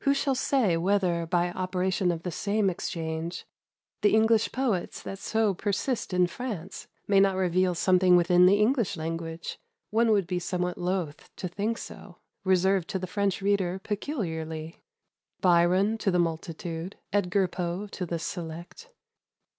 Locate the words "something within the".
7.74-8.56